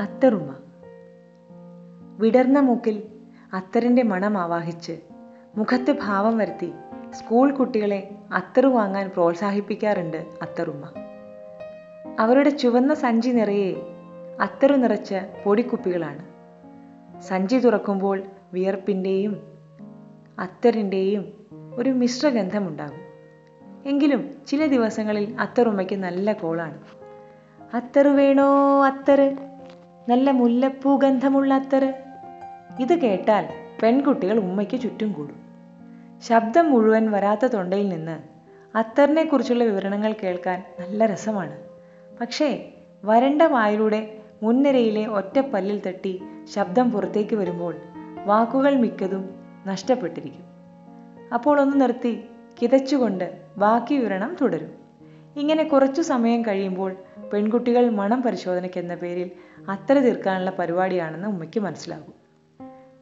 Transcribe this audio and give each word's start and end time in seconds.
അത്തറുമ്മ 0.00 0.54
വിടർന്ന 2.18 2.60
മൂക്കിൽ 2.60 3.02
അത്തറിന്റെ 3.52 4.02
മണം 4.02 4.38
ആവാഹിച്ച് 4.38 5.00
മുഖത്ത് 5.56 5.96
ഭാവം 6.02 6.38
വരുത്തി 6.38 6.72
സ്കൂൾ 7.10 7.54
കുട്ടികളെ 7.54 8.10
അത്തറു 8.34 8.66
വാങ്ങാൻ 8.66 9.08
പ്രോത്സാഹിപ്പിക്കാറുണ്ട് 9.08 10.16
അത്തറുമ്മ. 10.42 10.92
അവരുടെ 12.18 12.50
ചുവന്ന 12.50 12.94
സഞ്ചി 12.94 13.30
നിറയെ 13.30 13.74
അത്തറു 14.40 14.76
നിറച്ച 14.76 15.14
പൊടിക്കുപ്പികളാണ്. 15.44 16.26
സഞ്ചി 17.22 17.56
തുറക്കുമ്പോൾ 17.58 18.22
വിയർപ്പിന്റെയും 18.52 19.42
അത്തറിന്റെയും 20.38 21.46
ഒരു 21.76 21.90
മിശ്രഗന്ധമുണ്ടാകും 21.90 23.00
എങ്കിലും 23.88 24.30
ചില 24.46 24.66
ദിവസങ്ങളിൽ 24.66 25.36
അത്തറുമ്മയ്ക്ക് 25.40 25.94
നല്ല 25.94 26.32
കോളാണ്. 26.32 26.78
അത്തറു 27.74 28.08
വേണോ 28.08 28.84
അത്തറ്? 28.84 29.53
നല്ല 30.08 30.30
മുല്ലപ്പൂ 30.30 30.96
ഗന്ധമുള്ള 30.96 31.54
അത്തറ് 31.54 31.94
ഇത് 32.80 33.00
കേട്ടാൽ 33.00 33.48
പെൺകുട്ടികൾ 33.82 34.38
ഉമ്മയ്ക്ക് 34.38 34.80
ചുറ്റും 34.80 35.12
കൂടും. 35.12 35.36
ശബ്ദം 36.22 36.70
മുഴുവൻ 36.70 37.10
വരാത്ത 37.10 37.46
തൊണ്ടയിൽ 37.46 37.88
നിന്ന് 37.88 38.18
അത്തറിനെ 38.76 39.24
കുറിച്ചുള്ള 39.24 39.64
വിവരണങ്ങൾ 39.64 40.14
കേൾക്കാൻ 40.22 40.62
നല്ല 40.80 41.06
രസമാണ്. 41.06 41.58
പക്ഷേ 42.20 42.72
വരണ്ട 43.04 43.42
വായിലൂടെ 43.42 44.18
മുൻനിരയിലെ 44.42 45.06
ഒറ്റപ്പല്ലിൽ 45.06 45.82
തട്ടി 45.86 46.22
ശബ്ദം 46.54 46.90
പുറത്തേക്ക് 46.90 47.36
വരുമ്പോൾ 47.36 47.76
വാക്കുകൾ 48.24 48.76
മിക്കതും 48.76 49.34
നഷ്ടപ്പെട്ടിരിക്കും. 49.66 50.44
അപ്പോൾ 51.34 51.60
ഒന്ന് 51.60 51.80
നിർത്തി 51.80 52.24
കിതച്ചുകൊണ്ട് 52.62 53.42
ബാക്കി 53.58 53.94
വിവരണം 53.94 54.36
തുടരും. 54.40 54.83
ഇങ്ങനെ 55.36 55.64
കുറച്ചു 55.64 56.02
സമയം 56.02 56.42
കഴിയുമ്പോൾ 56.42 56.96
പെൺകുട്ടികൾ 57.32 57.90
മണം 57.90 58.22
പരിശോധനയ്ക്ക് 58.22 58.78
എന്ന 58.78 58.94
പേരിൽ 58.94 59.30
അത്തര 59.70 59.98
തീർക്കാനുള്ള 59.98 60.50
പരിപാടിയാണെന്ന് 60.50 61.28
ഉമ്മയ്ക്ക് 61.28 61.60
മനസ്സിലാകും. 61.60 62.14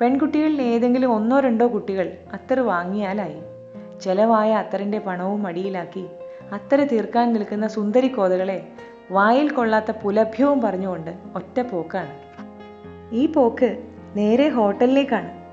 പെൺകുട്ടികളിൽ 0.00 0.62
ഏതെങ്കിലും 0.62 1.12
ഒന്നോ 1.12 1.40
രണ്ടോ 1.40 1.74
കുട്ടികൾ 1.74 2.16
അത്തറ് 2.32 2.58
വാങ്ങിയാലായി. 2.58 3.40
ചെലവായ 4.00 4.54
അത്തറിന്റെ 4.54 4.98
പണവും 4.98 5.42
മടിയിലാക്കി 5.42 6.06
അത്തറ് 6.52 6.88
തീർക്കാൻ 6.92 7.32
നിൽക്കുന്ന 7.32 7.68
സുന്ദരി 7.68 8.08
കോതകളെ 8.08 8.68
വായിൽ 9.10 9.50
കൊള്ളാത്ത 9.50 9.90
പുലഭ്യവും 9.90 10.60
പറഞ്ഞുകൊണ്ട് 10.60 11.10
ഒറ്റ 11.34 11.60
പോക്കാണ്. 11.60 12.18
ഈ 13.14 13.26
പോക്ക് 13.26 13.82
നേരെ 14.16 14.48
ഹോട്ടലിലേക്കാണ്. 14.48 15.46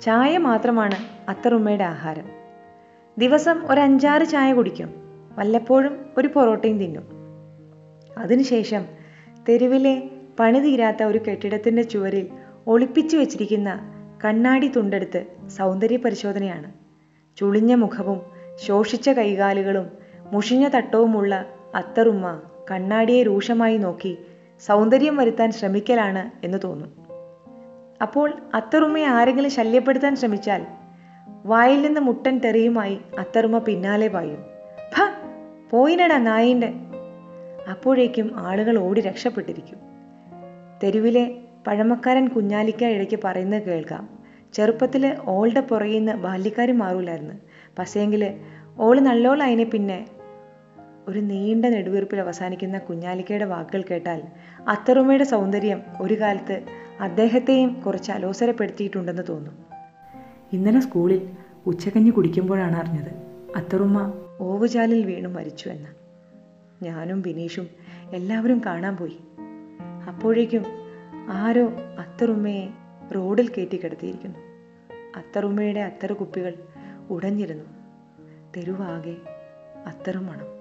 ചായ 0.00 0.38
മാത്രമാണ് 0.38 0.94
അത്തറുമ്മയുടെ 1.30 1.84
ആഹാരം. 1.84 2.30
ദിവസം 3.18 3.72
ഒരു 3.72 3.80
അഞ്ചാറ് 3.80 4.22
ചായ 4.22 4.52
കുടിക്കും. 4.52 5.07
വല്ലപ്പോഴും 5.38 6.06
ഒരു 6.18 6.28
പൊറോട്ടയും 6.28 6.78
തിന്നും. 6.78 7.06
അതിനുശേഷം 8.18 8.86
തെരുവിലെ 9.48 10.10
പണി 10.38 10.58
തീരാത്ത 10.58 11.02
ഒരു 11.02 11.18
കെട്ടിടത്തിന്റെ 11.18 11.82
ചുവരിൽ 11.82 12.28
ഒളിപ്പിച്ചു 12.66 13.16
വെച്ചിരിക്കുന്ന 13.16 13.80
കണ്ണാടി 14.24 14.68
തുണ്ടെടുത്ത് 14.68 15.48
സൗന്ദര്യ 15.48 15.96
പരിശോധനയാണ്. 15.96 16.72
ചുളിഞ്ഞ 17.36 17.74
മുഖവും 17.74 18.20
ശോഷിച്ച 18.56 19.10
കൈകാലുകളും 19.10 19.90
മുഷിഞ്ഞ 20.32 20.68
തട്ടവുമുള്ള 20.68 21.46
അത്തറുമ്മ 21.74 22.40
കണ്ണാടിയെ 22.70 23.22
രൂക്ഷമായി 23.22 23.76
നോക്കി 23.76 24.18
സൗന്ദര്യം 24.66 25.16
വരുത്താൻ 25.16 25.52
ശ്രമിക്കലാണ് 25.52 26.46
എന്ന് 26.46 26.58
തോന്നും. 26.64 26.92
അപ്പോൾ 28.02 28.32
അത്തറുമ്മയെ 28.54 29.06
ആരെങ്കിലും 29.06 29.50
ശല്യപ്പെടുത്താൻ 29.50 30.16
ശ്രമിച്ചാൽ 30.16 30.66
വായിൽ 31.46 31.82
നിന്ന് 31.82 32.00
മുട്ടൻ 32.00 32.38
തെറിയുമായി 32.38 32.98
അത്തറുമ്മ 33.18 33.58
പിന്നാലെ 33.58 34.08
പായും. 34.08 34.44
ഭ! 34.98 35.17
പോയിനടാ 35.70 36.18
നായിന്റെ. 36.18 36.72
അപ്പോഴേക്കും 37.70 38.32
ആളുകൾ 38.36 38.78
ഓടി 38.78 39.00
രക്ഷപ്പെട്ടിരിക്കും. 39.00 39.78
തെരുവിലെ 40.82 41.36
പഴമക്കാരൻ 41.66 42.28
കുഞ്ഞാലിക്ക 42.28 42.84
ഇടയ്ക്ക് 42.84 43.18
പറയുന്നത് 43.24 43.62
കേൾക്കാം. 43.62 44.08
ചെറുപ്പത്തിൽ 44.52 45.16
ഓളുടെ 45.24 45.60
പുറകിൽ 45.60 45.98
നിന്ന് 45.98 46.12
ബാല്യക്കാർ 46.12 46.72
മാറൂലായിരുന്നു. 46.72 47.34
പക്ഷേങ്കിൽ 47.78 48.34
ഓൾ 48.78 49.00
നല്ലോളതിനെ 49.00 49.64
പിന്നെ 49.64 50.06
ഒരു 51.08 51.20
നീണ്ട 51.20 51.64
നെടുവീർപ്പിൽ 51.64 52.20
അവസാനിക്കുന്ന 52.20 52.78
കുഞ്ഞാലിക്കയുടെ 52.78 53.44
വാക്കുകൾ 53.44 53.84
കേട്ടാൽ 53.90 54.22
അത്തറുമ്മയുടെ 54.68 55.24
സൗന്ദര്യം 55.24 55.82
ഒരു 56.00 56.20
കാലത്ത് 56.20 56.62
അദ്ദേഹത്തെയും 57.00 57.80
കുറച്ച് 57.80 58.12
അലോസരപ്പെടുത്തിയിട്ടുണ്ടെന്ന് 58.12 59.22
തോന്നും. 59.28 59.58
ഇന്നലെ 60.52 60.80
സ്കൂളിൽ 60.80 61.28
ഉച്ചകഞ്ഞി 61.66 62.10
കുടിക്കുമ്പോഴാണ് 62.10 62.76
അറിഞ്ഞത്. 62.76 63.27
അത്തറുമ്മ 63.56 64.12
ഓവുചാലിൽ 64.40 65.06
വീണു 65.06 65.28
മരിച്ചു 65.28 65.68
എന്ന്. 65.68 65.88
ഞാനും 66.84 67.22
ബിനീഷും 67.22 67.68
എല്ലാവരും 68.12 68.62
കാണാൻ 68.66 68.96
പോയി. 68.96 69.18
അപ്പോഴേക്കും 70.08 70.64
ആരോ 71.30 71.66
അത്തറുമ്മയെ 71.98 72.68
റോഡിൽ 73.14 73.48
കയറ്റി 73.48 73.76
കിടത്തിയിരിക്കുന്നു. 73.76 74.38
അത്തറുമ്മയുടെ 75.18 75.80
അത്തറ് 75.80 76.16
കുപ്പികൾ 76.16 76.54
ഉടഞ്ഞിരുന്നു. 77.10 77.64
തെരുവാകെ 78.56 79.16
അത്തറും 79.86 80.26
മണം. 80.26 80.57